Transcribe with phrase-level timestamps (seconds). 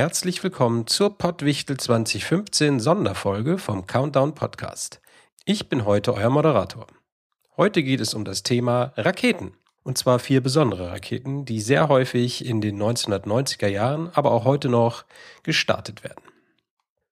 [0.00, 5.02] Herzlich willkommen zur Pottwichtel 2015 Sonderfolge vom Countdown Podcast.
[5.44, 6.86] Ich bin heute euer Moderator.
[7.58, 9.52] Heute geht es um das Thema Raketen.
[9.82, 14.70] Und zwar vier besondere Raketen, die sehr häufig in den 1990er Jahren, aber auch heute
[14.70, 15.04] noch
[15.42, 16.24] gestartet werden.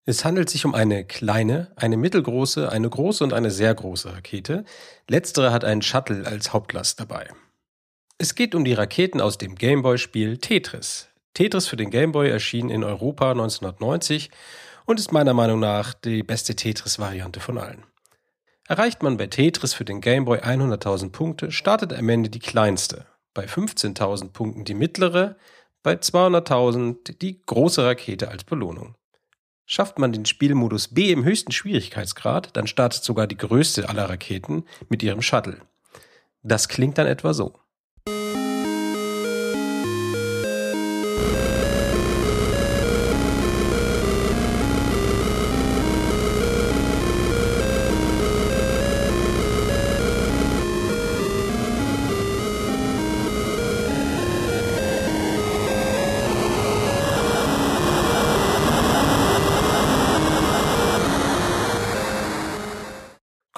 [0.06, 4.64] Es handelt sich um eine kleine, eine mittelgroße, eine große und eine sehr große Rakete.
[5.09, 7.28] Letztere hat einen Shuttle als Hauptlast dabei.
[8.16, 11.08] Es geht um die Raketen aus dem Gameboy-Spiel Tetris.
[11.39, 14.28] Tetris für den Gameboy erschien in Europa 1990
[14.86, 17.84] und ist meiner Meinung nach die beste Tetris-Variante von allen.
[18.67, 23.45] Erreicht man bei Tetris für den Gameboy 100.000 Punkte, startet am Ende die kleinste, bei
[23.45, 25.36] 15.000 Punkten die mittlere,
[25.84, 28.97] bei 200.000 die große Rakete als Belohnung.
[29.64, 34.64] Schafft man den Spielmodus B im höchsten Schwierigkeitsgrad, dann startet sogar die größte aller Raketen
[34.89, 35.61] mit ihrem Shuttle.
[36.42, 37.61] Das klingt dann etwa so.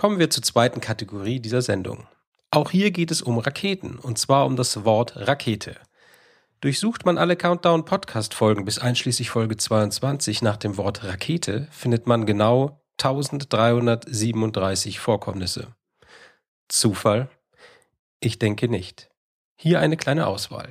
[0.01, 2.07] Kommen wir zur zweiten Kategorie dieser Sendung.
[2.51, 5.77] Auch hier geht es um Raketen, und zwar um das Wort Rakete.
[6.61, 12.85] Durchsucht man alle Countdown-Podcast-Folgen bis einschließlich Folge 22 nach dem Wort Rakete, findet man genau
[12.99, 15.69] 1337 Vorkommnisse.
[16.69, 17.31] Zufall?
[18.21, 19.09] Ich denke nicht.
[19.57, 20.71] Hier eine kleine Auswahl.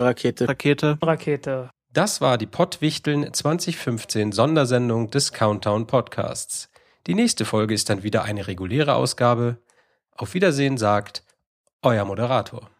[0.00, 0.46] Rakete.
[1.92, 6.70] Das war die Pottwichteln 2015 Sondersendung des Countdown Podcasts.
[7.06, 9.58] Die nächste Folge ist dann wieder eine reguläre Ausgabe.
[10.16, 11.24] Auf Wiedersehen sagt
[11.82, 12.70] euer Moderator.